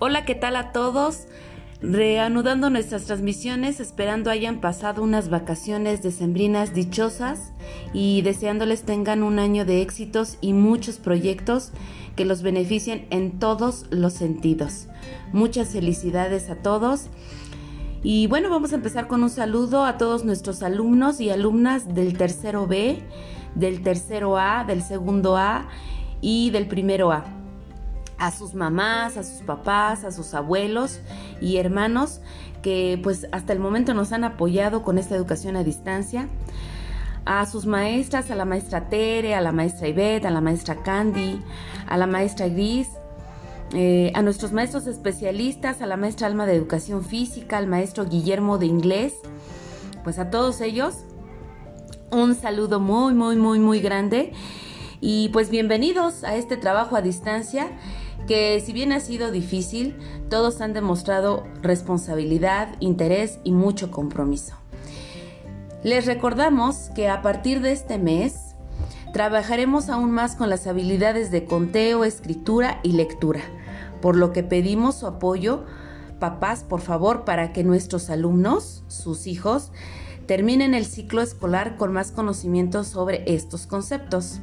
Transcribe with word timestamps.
Hola, 0.00 0.24
¿qué 0.24 0.36
tal 0.36 0.54
a 0.54 0.70
todos? 0.70 1.26
Reanudando 1.82 2.70
nuestras 2.70 3.06
transmisiones, 3.06 3.80
esperando 3.80 4.30
hayan 4.30 4.60
pasado 4.60 5.02
unas 5.02 5.28
vacaciones 5.28 6.04
decembrinas 6.04 6.72
dichosas 6.72 7.52
y 7.92 8.22
deseándoles 8.22 8.84
tengan 8.84 9.24
un 9.24 9.40
año 9.40 9.64
de 9.64 9.82
éxitos 9.82 10.38
y 10.40 10.52
muchos 10.52 10.98
proyectos 10.98 11.72
que 12.14 12.24
los 12.24 12.42
beneficien 12.42 13.08
en 13.10 13.40
todos 13.40 13.86
los 13.90 14.12
sentidos. 14.12 14.86
Muchas 15.32 15.70
felicidades 15.70 16.48
a 16.48 16.54
todos. 16.62 17.08
Y 18.04 18.28
bueno, 18.28 18.50
vamos 18.50 18.70
a 18.72 18.76
empezar 18.76 19.08
con 19.08 19.24
un 19.24 19.30
saludo 19.30 19.84
a 19.84 19.98
todos 19.98 20.24
nuestros 20.24 20.62
alumnos 20.62 21.20
y 21.20 21.30
alumnas 21.30 21.92
del 21.92 22.16
tercero 22.16 22.68
B, 22.68 23.02
del 23.56 23.82
tercero 23.82 24.38
A, 24.38 24.62
del 24.62 24.80
segundo 24.80 25.36
A 25.36 25.66
y 26.20 26.50
del 26.50 26.68
primero 26.68 27.10
A 27.10 27.37
a 28.18 28.30
sus 28.30 28.54
mamás, 28.54 29.16
a 29.16 29.24
sus 29.24 29.42
papás, 29.42 30.04
a 30.04 30.12
sus 30.12 30.34
abuelos 30.34 31.00
y 31.40 31.56
hermanos 31.56 32.20
que 32.62 32.98
pues 33.02 33.28
hasta 33.32 33.52
el 33.52 33.60
momento 33.60 33.94
nos 33.94 34.12
han 34.12 34.24
apoyado 34.24 34.82
con 34.82 34.98
esta 34.98 35.14
educación 35.14 35.56
a 35.56 35.62
distancia, 35.62 36.28
a 37.24 37.46
sus 37.46 37.66
maestras, 37.66 38.30
a 38.30 38.34
la 38.34 38.44
maestra 38.44 38.88
Tere, 38.88 39.34
a 39.34 39.40
la 39.40 39.52
maestra 39.52 39.88
Ivette, 39.88 40.26
a 40.26 40.30
la 40.30 40.40
maestra 40.40 40.82
Candy, 40.82 41.40
a 41.86 41.96
la 41.96 42.06
maestra 42.06 42.48
Gris, 42.48 42.88
eh, 43.74 44.12
a 44.14 44.22
nuestros 44.22 44.52
maestros 44.52 44.86
especialistas, 44.86 45.82
a 45.82 45.86
la 45.86 45.96
maestra 45.96 46.26
Alma 46.26 46.46
de 46.46 46.54
Educación 46.54 47.04
Física, 47.04 47.58
al 47.58 47.66
maestro 47.66 48.06
Guillermo 48.06 48.58
de 48.58 48.66
Inglés, 48.66 49.14
pues 50.02 50.18
a 50.18 50.30
todos 50.30 50.60
ellos 50.60 51.04
un 52.10 52.34
saludo 52.34 52.80
muy, 52.80 53.14
muy, 53.14 53.36
muy, 53.36 53.58
muy 53.58 53.80
grande. 53.80 54.32
Y 55.00 55.28
pues 55.28 55.50
bienvenidos 55.50 56.24
a 56.24 56.34
este 56.34 56.56
trabajo 56.56 56.96
a 56.96 57.02
distancia 57.02 57.68
que 58.28 58.62
si 58.64 58.72
bien 58.74 58.92
ha 58.92 59.00
sido 59.00 59.32
difícil, 59.32 59.96
todos 60.28 60.60
han 60.60 60.74
demostrado 60.74 61.44
responsabilidad, 61.62 62.76
interés 62.78 63.40
y 63.42 63.52
mucho 63.52 63.90
compromiso. 63.90 64.54
Les 65.82 66.04
recordamos 66.04 66.90
que 66.94 67.08
a 67.08 67.22
partir 67.22 67.62
de 67.62 67.72
este 67.72 67.98
mes 67.98 68.54
trabajaremos 69.14 69.88
aún 69.88 70.10
más 70.10 70.36
con 70.36 70.50
las 70.50 70.66
habilidades 70.66 71.30
de 71.30 71.46
conteo, 71.46 72.04
escritura 72.04 72.80
y 72.82 72.92
lectura, 72.92 73.40
por 74.02 74.14
lo 74.14 74.32
que 74.32 74.42
pedimos 74.42 74.96
su 74.96 75.06
apoyo, 75.06 75.64
papás, 76.20 76.64
por 76.64 76.82
favor, 76.82 77.24
para 77.24 77.54
que 77.54 77.64
nuestros 77.64 78.10
alumnos, 78.10 78.84
sus 78.88 79.26
hijos, 79.26 79.72
terminen 80.26 80.74
el 80.74 80.84
ciclo 80.84 81.22
escolar 81.22 81.78
con 81.78 81.94
más 81.94 82.12
conocimientos 82.12 82.88
sobre 82.88 83.22
estos 83.32 83.66
conceptos. 83.66 84.40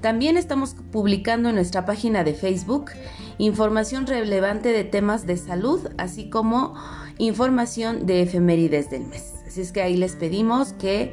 También 0.00 0.36
estamos 0.36 0.76
publicando 0.92 1.48
en 1.48 1.54
nuestra 1.54 1.84
página 1.84 2.22
de 2.22 2.34
Facebook 2.34 2.90
información 3.38 4.06
relevante 4.06 4.72
de 4.72 4.84
temas 4.84 5.26
de 5.26 5.36
salud, 5.36 5.88
así 5.98 6.30
como 6.30 6.74
información 7.18 8.06
de 8.06 8.22
efemérides 8.22 8.90
del 8.90 9.06
mes. 9.06 9.34
Así 9.46 9.60
es 9.60 9.72
que 9.72 9.82
ahí 9.82 9.96
les 9.96 10.16
pedimos 10.16 10.72
que 10.74 11.12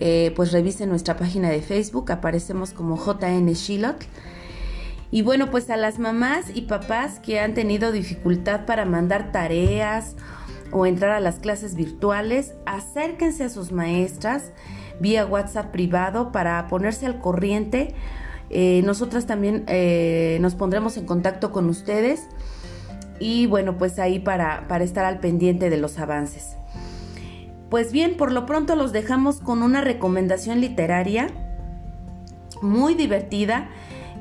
eh, 0.00 0.32
pues 0.36 0.52
revisen 0.52 0.88
nuestra 0.88 1.16
página 1.16 1.50
de 1.50 1.62
Facebook, 1.62 2.10
aparecemos 2.10 2.72
como 2.72 2.96
JN 2.96 3.46
Shilot. 3.52 4.04
Y 5.10 5.22
bueno, 5.22 5.50
pues 5.50 5.70
a 5.70 5.76
las 5.76 6.00
mamás 6.00 6.46
y 6.54 6.62
papás 6.62 7.20
que 7.20 7.38
han 7.38 7.54
tenido 7.54 7.92
dificultad 7.92 8.66
para 8.66 8.84
mandar 8.84 9.30
tareas 9.30 10.16
o 10.72 10.86
entrar 10.86 11.12
a 11.12 11.20
las 11.20 11.38
clases 11.38 11.76
virtuales, 11.76 12.54
acérquense 12.66 13.44
a 13.44 13.48
sus 13.48 13.70
maestras 13.70 14.50
vía 15.00 15.26
WhatsApp 15.26 15.70
privado 15.70 16.32
para 16.32 16.66
ponerse 16.68 17.06
al 17.06 17.20
corriente 17.20 17.94
eh, 18.50 18.82
nosotras 18.84 19.26
también 19.26 19.64
eh, 19.66 20.38
nos 20.40 20.54
pondremos 20.54 20.96
en 20.96 21.06
contacto 21.06 21.50
con 21.50 21.68
ustedes 21.68 22.28
y 23.18 23.46
bueno, 23.46 23.78
pues 23.78 23.98
ahí 23.98 24.18
para, 24.18 24.68
para 24.68 24.84
estar 24.84 25.04
al 25.04 25.20
pendiente 25.20 25.70
de 25.70 25.76
los 25.76 25.98
avances. 25.98 26.56
Pues 27.70 27.90
bien, 27.90 28.16
por 28.16 28.32
lo 28.32 28.46
pronto 28.46 28.76
los 28.76 28.92
dejamos 28.92 29.40
con 29.40 29.62
una 29.62 29.80
recomendación 29.80 30.60
literaria 30.60 31.28
muy 32.62 32.94
divertida 32.94 33.68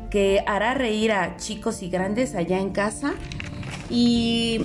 que 0.09 0.43
hará 0.47 0.73
reír 0.73 1.11
a 1.11 1.37
chicos 1.37 1.83
y 1.83 1.89
grandes 1.89 2.35
allá 2.35 2.59
en 2.59 2.71
casa 2.71 3.13
y 3.89 4.61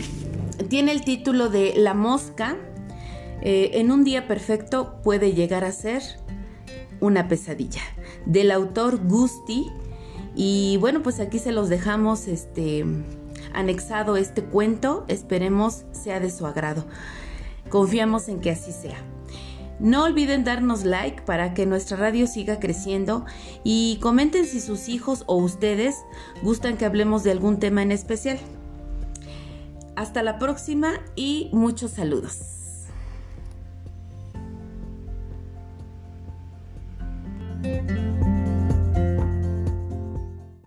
tiene 0.68 0.92
el 0.92 1.02
título 1.02 1.48
de 1.48 1.74
La 1.76 1.94
mosca. 1.94 2.56
Eh, 3.42 3.70
en 3.74 3.90
un 3.90 4.04
día 4.04 4.26
perfecto 4.26 5.00
puede 5.02 5.32
llegar 5.32 5.64
a 5.64 5.72
ser 5.72 6.02
una 7.00 7.28
pesadilla 7.28 7.82
del 8.26 8.50
autor 8.50 8.98
Gusti. 9.06 9.66
Y 10.34 10.76
bueno, 10.78 11.02
pues 11.02 11.20
aquí 11.20 11.38
se 11.38 11.52
los 11.52 11.68
dejamos 11.68 12.28
este 12.28 12.84
anexado 13.52 14.16
este 14.16 14.44
cuento. 14.44 15.04
Esperemos 15.08 15.84
sea 15.92 16.20
de 16.20 16.30
su 16.30 16.46
agrado. 16.46 16.86
Confiamos 17.68 18.28
en 18.28 18.40
que 18.40 18.50
así 18.50 18.72
sea. 18.72 18.98
No 19.80 20.04
olviden 20.04 20.42
darnos 20.42 20.84
like 20.84 21.22
para 21.22 21.54
que 21.54 21.64
nuestra 21.64 21.96
radio 21.96 22.26
siga 22.26 22.58
creciendo 22.58 23.24
y 23.62 23.98
comenten 24.02 24.44
si 24.44 24.60
sus 24.60 24.88
hijos 24.88 25.22
o 25.26 25.36
ustedes 25.36 25.96
gustan 26.42 26.76
que 26.76 26.84
hablemos 26.84 27.22
de 27.22 27.30
algún 27.30 27.60
tema 27.60 27.82
en 27.82 27.92
especial. 27.92 28.38
Hasta 29.94 30.22
la 30.22 30.38
próxima 30.38 30.94
y 31.14 31.48
muchos 31.52 31.92
saludos. 31.92 32.57
Bye. 37.62 38.07